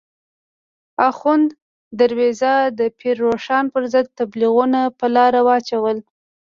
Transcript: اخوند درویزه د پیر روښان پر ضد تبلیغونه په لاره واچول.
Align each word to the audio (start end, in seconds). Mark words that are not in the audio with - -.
اخوند 1.09 1.49
درویزه 1.99 2.53
د 2.79 2.81
پیر 2.99 3.15
روښان 3.25 3.65
پر 3.73 3.83
ضد 3.93 4.07
تبلیغونه 4.19 4.81
په 4.99 5.05
لاره 5.15 5.41
واچول. 5.47 5.97